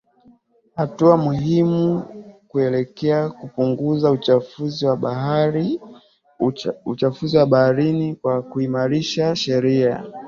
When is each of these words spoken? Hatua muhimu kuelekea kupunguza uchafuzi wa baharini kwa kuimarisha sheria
Hatua 0.77 1.17
muhimu 1.17 2.03
kuelekea 2.47 3.29
kupunguza 3.29 4.11
uchafuzi 6.85 7.37
wa 7.37 7.45
baharini 7.45 8.15
kwa 8.15 8.41
kuimarisha 8.41 9.35
sheria 9.35 10.05